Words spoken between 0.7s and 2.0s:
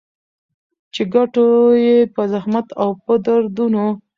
چي ګټو يې